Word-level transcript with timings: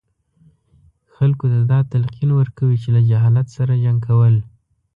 خلکو 1.15 1.45
ته 1.51 1.59
دا 1.71 1.79
تلقین 1.91 2.29
ورکوي 2.35 2.77
چې 2.83 2.89
له 2.95 3.01
جهالت 3.09 3.47
سره 3.57 3.73
جنګ 3.83 3.99
کول. 4.07 4.35